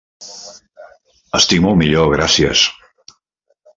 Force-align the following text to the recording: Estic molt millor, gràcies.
Estic 1.39 1.61
molt 1.65 1.79
millor, 1.81 2.09
gràcies. 2.15 2.65